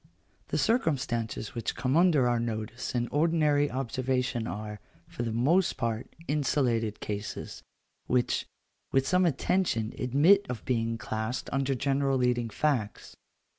[0.47, 6.11] The circumstances which come under our notice in ordinary observation are, for the most part,
[6.27, 7.61] insulated cases,
[8.07, 8.47] which,
[8.91, 13.15] with some attention, admit of being classed under general leading facts.